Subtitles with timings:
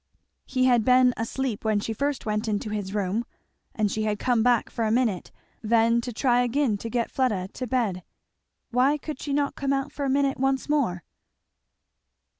[0.47, 3.23] He had been asleep when she first went into his room,
[3.75, 5.29] and she had come back for a minute
[5.61, 8.01] then to try again to get Fleda to bed;
[8.71, 11.03] why could she not come out for a minute once more.